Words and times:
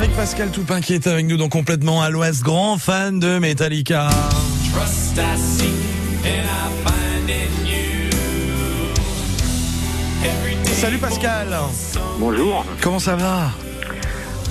Avec 0.00 0.16
Pascal 0.16 0.50
Toupin 0.50 0.80
qui 0.80 0.94
est 0.94 1.06
avec 1.06 1.26
nous, 1.26 1.36
donc 1.36 1.50
complètement 1.50 2.00
à 2.00 2.08
l'ouest, 2.08 2.42
grand 2.42 2.78
fan 2.78 3.20
de 3.20 3.38
Metallica. 3.38 4.08
Trust 4.72 5.18
I 5.18 5.38
see 5.38 5.66
and 6.24 6.46
I 6.46 6.70
find 6.86 7.28
in 7.28 7.66
you. 7.66 8.08
Every 10.24 10.54
day 10.64 10.72
Salut 10.72 10.96
Pascal, 10.96 11.48
Bonjour. 12.18 12.64
comment 12.80 12.98
ça 12.98 13.14
va? 13.14 13.50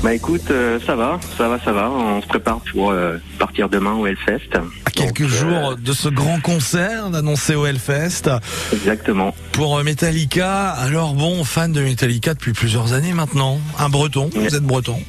Bah 0.03 0.13
écoute, 0.13 0.51
euh, 0.51 0.79
ça 0.85 0.95
va, 0.95 1.19
ça 1.35 1.49
va, 1.49 1.59
ça 1.65 1.71
va. 1.71 1.89
On 1.89 2.21
se 2.21 2.27
prépare 2.27 2.59
pour 2.71 2.91
euh, 2.91 3.17
partir 3.39 3.69
demain 3.69 3.93
au 3.93 4.05
Hellfest. 4.05 4.55
À 4.85 4.91
quelques 4.91 5.21
Donc, 5.21 5.21
euh, 5.21 5.27
jours 5.27 5.75
de 5.77 5.93
ce 5.93 6.09
grand 6.09 6.39
concert 6.41 7.05
annoncé 7.07 7.55
au 7.55 7.65
Hellfest 7.65 8.29
Exactement. 8.71 9.33
pour 9.53 9.83
Metallica. 9.83 10.69
Alors 10.69 11.15
bon, 11.15 11.43
fan 11.43 11.71
de 11.73 11.81
Metallica 11.81 12.35
depuis 12.35 12.53
plusieurs 12.53 12.93
années 12.93 13.13
maintenant. 13.13 13.59
Un 13.79 13.89
breton, 13.89 14.29
vous 14.35 14.55
êtes 14.55 14.61
breton. 14.61 15.01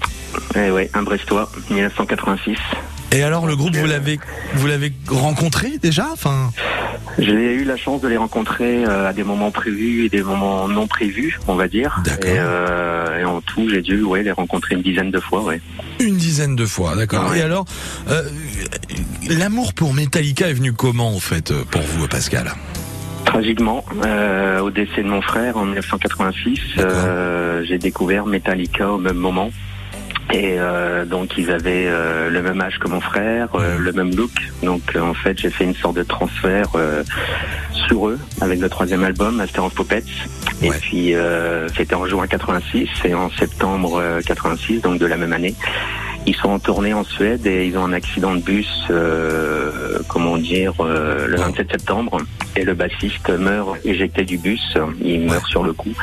Eh 0.56 0.70
ouais, 0.70 0.90
un 0.94 1.02
Brestois, 1.02 1.50
1986. 1.70 2.56
Et 3.12 3.22
alors 3.22 3.46
le 3.46 3.56
groupe, 3.56 3.74
vous 3.74 3.86
l'avez 3.86 4.18
vous 4.54 4.66
l'avez 4.66 4.92
rencontré 5.08 5.78
déjà 5.82 6.06
Enfin, 6.12 6.50
J'ai 7.18 7.54
eu 7.54 7.64
la 7.64 7.76
chance 7.76 8.00
de 8.00 8.08
les 8.08 8.16
rencontrer 8.16 8.84
euh, 8.84 9.08
à 9.08 9.12
des 9.12 9.24
moments 9.24 9.50
prévus 9.50 10.04
et 10.04 10.08
des 10.08 10.22
moments 10.22 10.68
non 10.68 10.86
prévus, 10.86 11.38
on 11.48 11.54
va 11.56 11.66
dire. 11.66 12.00
D'accord. 12.04 12.30
Et, 12.30 12.36
euh, 12.38 13.20
et 13.20 13.24
en 13.24 13.40
tout, 13.40 13.68
j'ai 13.68 13.82
dû 13.82 14.02
ouais, 14.02 14.22
les 14.22 14.30
rencontrer 14.30 14.76
une 14.76 14.82
dizaine 14.82 15.10
de 15.10 15.18
fois, 15.18 15.42
ouais. 15.42 15.60
une 15.98 16.16
dizaine 16.16 16.54
de 16.54 16.64
fois, 16.66 16.94
d'accord. 16.94 17.30
Ouais. 17.30 17.40
Et 17.40 17.42
alors, 17.42 17.64
euh, 18.08 18.22
l'amour 19.28 19.72
pour 19.74 19.92
Metallica 19.92 20.48
est 20.48 20.54
venu 20.54 20.72
comment 20.72 21.14
en 21.14 21.20
fait 21.20 21.50
euh, 21.50 21.64
pour 21.70 21.82
vous, 21.82 22.06
Pascal? 22.06 22.52
Tragiquement, 23.24 23.84
euh, 24.04 24.60
au 24.60 24.70
décès 24.70 25.02
de 25.02 25.08
mon 25.08 25.20
frère 25.22 25.56
en 25.56 25.64
1986, 25.64 26.58
D'accord. 26.76 26.92
euh, 27.06 27.64
j'ai 27.64 27.78
découvert 27.78 28.26
Metallica 28.26 28.88
au 28.90 28.98
même 28.98 29.16
moment. 29.16 29.50
Et 30.32 30.56
euh, 30.58 31.04
donc 31.04 31.36
ils 31.36 31.50
avaient 31.50 31.86
euh, 31.86 32.30
le 32.30 32.42
même 32.42 32.60
âge 32.60 32.78
que 32.78 32.88
mon 32.88 33.00
frère, 33.00 33.48
euh, 33.54 33.78
le 33.78 33.92
même 33.92 34.14
look. 34.14 34.30
Donc 34.62 34.82
euh, 34.94 35.00
en 35.00 35.14
fait 35.14 35.36
j'ai 35.38 35.50
fait 35.50 35.64
une 35.64 35.74
sorte 35.74 35.96
de 35.96 36.02
transfert 36.02 36.68
euh, 36.76 37.02
sur 37.72 38.08
eux 38.08 38.18
avec 38.40 38.60
le 38.60 38.68
troisième 38.68 39.02
album, 39.02 39.36
Master 39.36 39.64
of 39.64 39.74
Puppets. 39.74 40.04
Et 40.62 40.70
puis 40.70 41.14
euh, 41.14 41.68
c'était 41.76 41.94
en 41.94 42.06
juin 42.06 42.26
86 42.26 42.88
et 43.04 43.14
en 43.14 43.30
septembre 43.30 43.98
euh, 44.00 44.20
86, 44.24 44.82
donc 44.82 44.98
de 44.98 45.06
la 45.06 45.16
même 45.16 45.32
année. 45.32 45.54
Ils 46.26 46.36
sont 46.36 46.50
en 46.50 46.58
tournée 46.58 46.92
en 46.92 47.02
Suède 47.02 47.46
et 47.46 47.66
ils 47.66 47.76
ont 47.78 47.84
un 47.84 47.92
accident 47.94 48.34
de 48.34 48.40
bus, 48.40 48.68
euh, 48.90 49.98
comment 50.08 50.36
dire, 50.36 50.74
euh, 50.80 51.26
le 51.26 51.36
27 51.38 51.70
septembre. 51.72 52.18
Et 52.56 52.64
le 52.64 52.74
bassiste 52.74 53.30
meurt 53.30 53.78
éjecté 53.84 54.24
du 54.24 54.36
bus. 54.36 54.76
Il 55.02 55.22
meurt 55.22 55.46
sur 55.46 55.64
le 55.64 55.72
coup. 55.72 55.94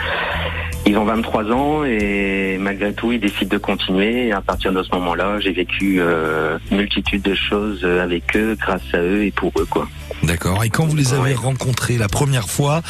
Ils 0.87 0.97
ont 0.97 1.03
23 1.03 1.43
ans 1.51 1.83
et 1.83 2.57
malgré 2.59 2.93
tout, 2.93 3.11
ils 3.11 3.19
décident 3.19 3.49
de 3.49 3.57
continuer. 3.57 4.27
Et 4.27 4.31
à 4.31 4.39
partir 4.41 4.71
de 4.71 4.81
ce 4.81 4.89
moment-là, 4.95 5.37
j'ai 5.39 5.51
vécu 5.51 5.97
euh, 5.99 6.57
une 6.71 6.77
multitude 6.77 7.21
de 7.23 7.35
choses 7.35 7.83
avec 7.83 8.35
eux, 8.37 8.55
grâce 8.59 8.81
à 8.93 8.99
eux 8.99 9.23
et 9.25 9.31
pour 9.31 9.51
eux, 9.59 9.65
quoi. 9.69 9.87
D'accord. 10.23 10.63
Et 10.63 10.69
quand 10.69 10.85
vous 10.85 10.95
les 10.95 11.13
avez 11.13 11.31
Ouais. 11.31 11.33
rencontrés 11.35 11.97
la 11.97 12.07
première 12.07 12.47
fois, 12.49 12.81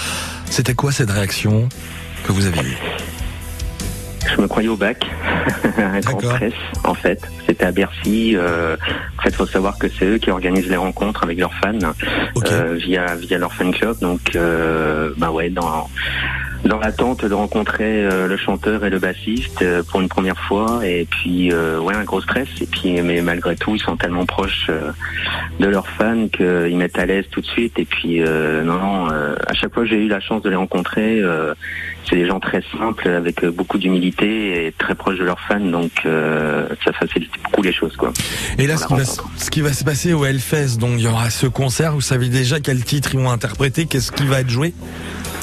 c'était 0.46 0.76
quoi 0.76 0.92
cette 0.92 1.10
réaction 1.10 1.68
que 2.24 2.32
vous 2.32 2.46
avez 2.46 2.60
eue? 2.60 2.78
Je 4.36 4.42
me 4.42 4.48
croyais 4.48 4.68
au 4.68 4.76
bac, 4.76 5.06
un 5.78 6.00
grand 6.02 6.20
stress 6.20 6.54
en 6.84 6.94
fait. 6.94 7.22
C'était 7.48 7.66
à 7.66 7.72
Bercy. 7.72 8.34
Euh, 8.36 8.76
en 9.18 9.22
fait, 9.24 9.34
faut 9.34 9.46
savoir 9.48 9.78
que 9.80 9.88
c'est 9.90 10.06
eux 10.06 10.18
qui 10.18 10.30
organisent 10.30 10.68
les 10.70 10.76
rencontres 10.76 11.24
avec 11.24 11.40
leurs 11.40 11.54
fans 11.54 11.72
euh, 12.52 12.74
via 12.76 13.16
via 13.16 13.38
leur 13.38 13.54
fan 13.54 13.72
club. 13.72 13.98
Donc, 14.02 14.36
euh, 14.36 15.12
bah 15.18 15.32
ouais, 15.32 15.50
dans 15.50 15.90
dans 16.66 16.80
l'attente 16.80 17.26
de 17.26 17.34
rencontrer 17.34 18.06
euh, 18.06 18.28
le 18.28 18.38
chanteur 18.38 18.86
et 18.86 18.90
le 18.90 19.00
bassiste 19.00 19.62
euh, 19.62 19.84
pour 19.84 20.02
une 20.02 20.10
première 20.10 20.40
fois. 20.40 20.82
Et 20.86 21.06
puis, 21.10 21.52
euh, 21.52 21.80
ouais, 21.80 21.96
un 21.96 22.04
gros 22.04 22.22
stress. 22.22 22.48
Et 22.62 22.66
puis, 22.66 23.02
mais 23.02 23.22
malgré 23.22 23.56
tout, 23.56 23.76
ils 23.76 23.82
sont 23.82 23.98
tellement 23.98 24.26
proches 24.26 24.70
de 25.60 25.68
leurs 25.68 25.88
fans 25.88 26.28
qu'ils 26.28 26.78
mettent 26.78 27.00
à 27.00 27.06
l'aise 27.06 27.26
tout 27.32 27.42
de 27.42 27.46
suite. 27.46 27.78
Et 27.80 27.86
puis, 27.86 28.20
non, 28.20 28.80
non, 28.80 29.08
à 29.08 29.54
chaque 29.54 29.74
fois 29.74 29.84
que 29.84 29.90
j'ai 29.90 30.04
eu 30.04 30.08
la 30.08 30.20
chance 30.20 30.42
de 30.42 30.50
les 30.50 30.56
rencontrer, 30.56 31.22
c'est 32.08 32.16
des 32.16 32.28
gens 32.28 32.40
très 32.40 32.64
simples, 32.78 33.08
avec 33.08 33.46
beaucoup 33.46 33.78
d'humilité 33.78 34.66
et 34.66 34.72
très 34.72 34.96
proches 34.96 35.18
de 35.18 35.24
leurs 35.24 35.40
fans. 35.40 35.60
Donc, 35.60 35.92
ça 36.04 36.94
facilite 36.94 37.32
beaucoup 37.44 37.62
les 37.62 37.74
choses, 37.74 37.96
quoi. 37.96 38.12
Et 38.58 38.68
là, 38.68 38.78
ce 38.78 38.88
qui, 38.88 38.94
va, 38.94 39.06
ce 39.06 39.50
qui 39.50 39.62
va 39.62 39.74
se 39.74 39.84
passer 39.84 40.14
au 40.14 40.26
Hellfest, 40.26 40.78
donc 40.80 40.94
il 40.98 41.02
y 41.02 41.08
aura 41.08 41.30
ce 41.30 41.48
concert. 41.48 41.94
Vous 41.94 42.02
savez 42.02 42.30
déjà 42.30 42.60
quel 42.60 42.84
titre 42.84 43.12
ils 43.14 43.20
vont 43.20 43.32
interpréter, 43.32 43.86
qu'est-ce 43.86 44.12
qui 44.12 44.26
va 44.26 44.42
être 44.42 44.50
joué, 44.50 44.74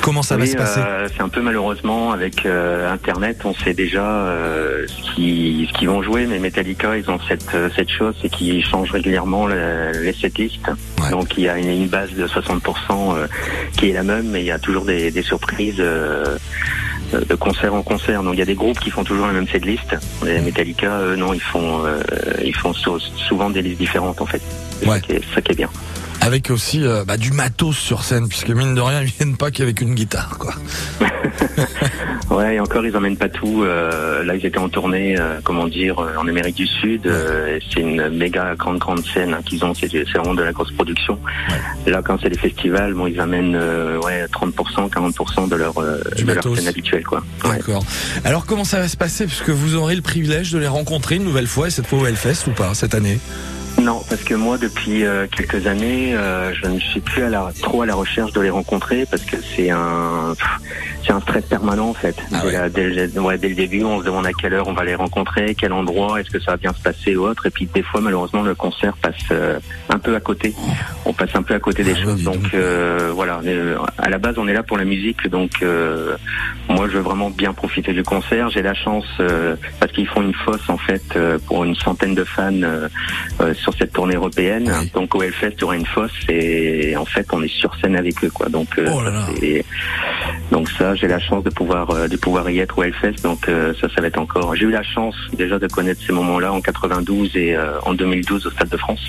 comment 0.04 0.22
ça 0.22 0.37
va 0.37 0.44
se 0.47 0.54
passer 0.56 0.81
euh, 0.81 1.09
c'est 1.15 1.22
un 1.22 1.28
peu 1.31 1.41
malheureusement 1.41 2.12
avec 2.12 2.44
euh, 2.47 2.92
Internet, 2.92 3.38
on 3.44 3.54
sait 3.54 3.72
déjà 3.75 4.04
euh, 4.04 4.87
ce 4.87 5.15
qu'ils 5.15 5.88
vont 5.88 6.03
jouer, 6.03 6.26
mais 6.26 6.38
Metallica, 6.38 6.97
ils 6.97 7.10
ont 7.10 7.19
cette 7.28 7.54
euh, 7.54 7.70
cette 7.75 7.88
chose, 7.91 8.15
c'est 8.20 8.28
qu'ils 8.28 8.65
changent 8.65 8.91
régulièrement 8.91 9.47
le- 9.47 9.92
les 10.03 10.12
setlists. 10.12 10.69
Ouais. 11.03 11.10
Donc 11.10 11.37
il 11.38 11.44
y 11.44 11.48
a 11.48 11.56
une, 11.59 11.69
une 11.70 11.88
base 11.88 12.12
de 12.12 12.26
60% 12.26 12.60
euh, 13.16 13.26
qui 13.78 13.91
est 13.91 13.92
la 13.94 14.03
même, 14.03 14.28
mais 14.28 14.41
il 14.42 14.47
y 14.47 14.53
a 14.53 14.59
toujours 14.59 14.84
des, 14.84 15.10
des 15.10 15.22
surprises. 15.22 15.76
de 15.78 17.34
concert 17.36 17.72
en 17.75 17.82
concert. 17.82 18.22
Donc 18.25 18.34
il 18.34 18.38
y 18.41 18.42
a 18.42 18.47
des 18.47 18.54
groupes 18.56 18.81
qui 18.81 18.91
font 18.91 19.04
toujours 19.04 19.26
la 19.28 19.32
même 19.32 19.47
setlist. 19.47 19.94
Les 20.25 20.41
Metallica, 20.41 20.98
eux, 21.00 21.16
non, 21.16 21.32
ils 21.32 21.41
font 21.42 21.82
ils 22.42 22.54
font 22.56 22.72
sou- 22.72 22.98
souvent 23.28 23.50
des 23.50 23.62
listes 23.62 23.78
différentes 23.78 24.21
en 24.21 24.26
fait. 24.26 24.42
C'est 24.81 24.88
Ouais. 24.88 25.00
ça 25.34 25.41
qui 25.41 25.53
est 25.53 25.56
bien. 25.56 25.71
Avec 26.24 26.50
aussi 26.50 26.82
euh, 26.82 27.04
bah, 27.04 27.18
du 27.18 27.32
matos 27.32 27.76
sur 27.76 28.02
scène, 28.02 28.28
puisque 28.28 28.48
mine 28.48 28.74
de 28.74 28.80
rien, 28.80 29.02
ils 29.02 29.08
viennent 29.08 29.36
pas 29.36 29.50
qu'avec 29.50 29.82
une 29.82 29.94
guitare, 29.94 30.38
quoi. 30.38 30.54
Ouais, 32.30 32.56
et 32.56 32.60
encore, 32.60 32.84
ils 32.84 32.96
emmènent 32.96 33.18
pas 33.18 33.28
tout. 33.28 33.62
Euh, 33.62 34.24
là, 34.24 34.34
ils 34.34 34.44
étaient 34.44 34.58
en 34.58 34.68
tournée, 34.68 35.14
euh, 35.20 35.38
comment 35.44 35.68
dire, 35.68 35.98
en 35.98 36.26
Amérique 36.26 36.56
du 36.56 36.66
Sud. 36.66 37.08
c'est 37.70 37.80
une 37.80 38.08
méga 38.08 38.56
grande, 38.56 38.78
grande 38.78 39.04
scène 39.04 39.34
hein, 39.34 39.40
qu'ils 39.44 39.64
ont. 39.64 39.72
C'est 39.74 39.88
vraiment 39.88 40.34
de 40.34 40.42
la 40.42 40.52
grosse 40.52 40.72
production. 40.72 41.18
Là, 41.86 42.00
quand 42.02 42.18
c'est 42.20 42.30
les 42.30 42.38
festivals, 42.38 42.94
bon, 42.94 43.06
ils 43.06 43.20
amènent 43.20 43.56
ouais 44.02 44.24
30%, 44.26 44.91
40% 44.91 45.48
de 45.48 45.56
leur 45.56 45.74
Du 46.16 46.24
de 46.24 46.32
leur 46.32 46.42
scène 46.56 46.66
habituelle, 46.66 47.04
quoi. 47.04 47.22
Ouais. 47.44 47.58
D'accord. 47.58 47.84
Alors 48.24 48.46
comment 48.46 48.64
ça 48.64 48.80
va 48.80 48.88
se 48.88 48.96
passer, 48.96 49.26
puisque 49.26 49.50
vous 49.50 49.76
aurez 49.76 49.94
le 49.94 50.02
privilège 50.02 50.50
de 50.50 50.58
les 50.58 50.68
rencontrer 50.68 51.16
une 51.16 51.24
nouvelle 51.24 51.46
fois, 51.46 51.68
et 51.68 51.70
cette 51.70 51.86
fois 51.86 52.00
au 52.00 52.06
Hellfest 52.06 52.48
ou 52.48 52.52
pas, 52.52 52.74
cette 52.74 52.94
année? 52.94 53.20
Non, 53.80 54.02
parce 54.08 54.22
que 54.22 54.34
moi, 54.34 54.56
depuis 54.56 55.04
euh, 55.04 55.26
quelques 55.26 55.66
années, 55.66 56.14
euh, 56.14 56.54
je 56.54 56.66
ne 56.68 56.78
suis 56.78 57.00
plus 57.00 57.22
à 57.24 57.28
la, 57.28 57.50
trop 57.60 57.82
à 57.82 57.86
la 57.86 57.94
recherche 57.94 58.32
de 58.32 58.40
les 58.40 58.48
rencontrer 58.50 59.04
parce 59.10 59.22
que 59.24 59.36
c'est 59.54 59.68
un, 59.70 60.34
c'est 61.04 61.12
un 61.12 61.20
stress 61.20 61.44
permanent 61.44 61.88
en 61.90 61.94
fait. 61.94 62.16
Ah 62.32 62.38
dès, 62.40 62.46
ouais. 62.46 62.52
la- 62.52 62.68
dès 62.70 62.88
le- 62.88 63.20
ouais, 63.20 63.36
dès 63.36 63.48
le 63.48 63.54
début, 63.56 63.82
on 63.84 63.98
se 64.00 64.04
demande 64.04 64.26
à 64.26 64.32
quelle 64.32 64.54
heure 64.54 64.68
on 64.68 64.72
va 64.72 64.84
les 64.84 64.94
rencontrer, 64.94 65.54
quel 65.54 65.72
endroit, 65.72 66.20
est-ce 66.20 66.30
que 66.30 66.38
ça 66.40 66.52
va 66.52 66.56
bien 66.56 66.72
se 66.72 66.80
passer 66.80 67.16
ou 67.16 67.24
autre. 67.26 67.46
Et 67.46 67.50
puis 67.50 67.66
des 67.74 67.82
fois, 67.82 68.00
malheureusement, 68.00 68.42
le 68.42 68.54
concert 68.54 68.96
passe 68.96 69.14
euh, 69.32 69.58
un 69.91 69.98
peu 69.98 70.14
à 70.14 70.20
côté. 70.20 70.54
On 71.04 71.12
passe 71.12 71.34
un 71.34 71.42
peu 71.42 71.54
à 71.54 71.58
côté 71.58 71.82
des 71.82 71.94
Ah 71.98 72.02
choses. 72.02 72.22
donc. 72.22 72.34
Donc 72.42 72.54
euh, 72.54 73.10
voilà, 73.14 73.41
euh, 73.44 73.76
à 73.98 74.08
la 74.08 74.18
base, 74.18 74.36
on 74.38 74.46
est 74.48 74.54
là 74.54 74.62
pour 74.62 74.78
la 74.78 74.84
musique. 74.84 75.28
Donc 75.28 75.50
euh, 75.62 76.16
moi, 76.68 76.86
je 76.88 76.92
veux 76.96 77.02
vraiment 77.02 77.28
bien 77.28 77.52
profiter 77.52 77.92
du 77.92 78.02
concert. 78.04 78.48
J'ai 78.50 78.62
la 78.62 78.74
chance 78.74 79.04
euh, 79.20 79.56
parce 79.80 79.92
qu'ils 79.92 80.06
font 80.06 80.22
une 80.22 80.32
fosse 80.34 80.68
en 80.70 80.78
fait 80.78 81.02
euh, 81.16 81.38
pour 81.46 81.64
une 81.64 81.74
centaine 81.74 82.14
de 82.14 82.24
fans 82.24 82.52
sur 83.64 83.75
cette 83.75 83.92
tournée 83.92 84.14
européenne. 84.14 84.70
Oui. 84.80 84.91
Donc 84.94 85.14
au 85.14 85.22
Hellfest, 85.22 85.54
il 85.56 85.60
y 85.62 85.64
aura 85.64 85.76
une 85.76 85.86
fosse 85.86 86.12
et 86.28 86.97
en 86.97 87.04
fait, 87.04 87.26
on 87.32 87.42
est 87.42 87.48
sur 87.48 87.75
scène 87.80 87.97
avec 87.97 88.22
eux, 88.22 88.30
quoi. 88.30 88.48
Donc, 88.48 88.69
euh, 88.78 88.88
Oh 88.92 89.02
là 89.02 89.10
là. 89.10 89.26
donc 90.52 90.69
ça, 90.70 90.94
j'ai 90.94 91.08
la 91.08 91.19
chance 91.19 91.42
de 91.42 91.50
pouvoir 91.50 91.91
euh, 91.91 92.06
de 92.06 92.16
pouvoir 92.16 92.48
y 92.50 92.58
être 92.58 92.78
au 92.78 92.82
Hellfest. 92.82 93.22
Donc 93.22 93.48
euh, 93.48 93.72
ça, 93.80 93.88
ça 93.94 94.00
va 94.00 94.06
être 94.08 94.19
encore. 94.19 94.54
J'ai 94.54 94.66
eu 94.66 94.70
la 94.70 94.82
chance 94.82 95.16
déjà 95.36 95.58
de 95.58 95.66
connaître 95.66 96.00
ces 96.06 96.12
moments-là 96.12 96.53
en 96.53 96.60
92 96.60 97.36
et 97.36 97.56
en 97.84 97.94
2012 97.94 98.47
au 98.47 98.50
Stade 98.50 98.69
de 98.69 98.76
France. 98.76 99.00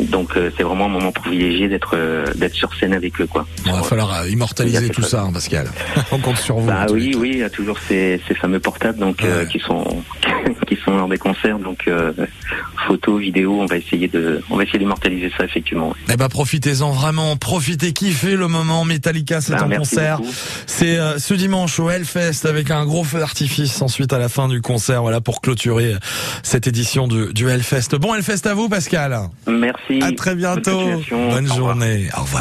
Donc 0.00 0.30
c'est 0.56 0.62
vraiment 0.62 0.86
un 0.86 0.94
moment 0.96 1.12
privilégié 1.12 1.68
d'être 1.68 1.96
d'être 2.34 2.54
sur 2.54 2.74
scène 2.74 2.94
avec 2.94 3.20
eux, 3.20 3.26
quoi. 3.26 3.46
Bon, 3.64 3.72
Il 3.72 3.76
va 3.76 3.82
falloir 3.82 4.26
immortaliser 4.26 4.88
tout 4.88 5.02
ça, 5.02 5.22
hein, 5.22 5.32
Pascal. 5.32 5.66
On 6.12 6.18
compte 6.18 6.38
sur 6.38 6.56
vous. 6.56 6.66
Bah 6.66 6.86
oui, 6.90 7.14
oui, 7.16 7.30
il 7.34 7.38
y 7.38 7.42
a 7.42 7.50
toujours 7.50 7.78
ces, 7.78 8.20
ces 8.26 8.34
fameux 8.34 8.60
portables 8.60 8.98
donc 8.98 9.22
euh, 9.24 9.44
qui 9.46 9.58
sont 9.58 10.02
qui 10.66 10.76
sont 10.92 10.98
lors 10.98 11.08
des 11.08 11.18
concerts. 11.18 11.58
Donc 11.58 11.84
euh, 11.88 12.12
photos, 12.86 13.20
vidéos, 13.20 13.60
on 13.60 13.66
va 13.66 13.76
essayer 13.76 14.08
de 14.08 14.42
on 14.50 14.56
va 14.56 14.64
essayer 14.64 14.78
d'immortaliser 14.78 15.32
ça 15.36 15.44
effectivement. 15.44 15.94
Eh 16.12 16.16
ben 16.16 16.28
profitez-en 16.28 16.90
vraiment, 16.92 17.36
profitez, 17.36 17.92
kiffez 17.92 18.36
le 18.36 18.48
moment 18.48 18.84
Metallica, 18.84 19.40
c'est 19.40 19.54
Bah, 19.54 19.64
en 19.64 19.68
merci 19.68 19.96
concert. 19.96 20.20
C'est 20.66 20.98
euh, 20.98 21.18
ce 21.18 21.34
dimanche 21.34 21.78
au 21.80 21.90
Hellfest 21.90 22.46
avec 22.46 22.70
un 22.70 22.84
gros 22.84 23.04
feu 23.04 23.18
d'artifice 23.18 23.80
ensuite 23.82 24.12
à 24.12 24.18
la 24.18 24.28
fin 24.28 24.48
du 24.48 24.60
concert, 24.60 25.02
voilà 25.02 25.20
pour 25.20 25.40
clôturer 25.40 25.94
euh, 25.94 25.98
cette 26.42 26.66
édition 26.66 27.08
du, 27.08 27.32
du 27.32 27.48
Hellfest. 27.48 27.96
Bon 27.98 28.14
Hellfest 28.14 28.46
à 28.46 28.54
vous 28.54 28.68
Pascal. 28.68 29.18
Merci. 29.48 30.00
À 30.02 30.12
très 30.12 30.34
bientôt. 30.34 30.82
Bonne 31.10 31.48
Au 31.50 31.54
revoir. 31.54 31.56
journée. 31.56 32.08
Au 32.16 32.20
revoir. 32.22 32.40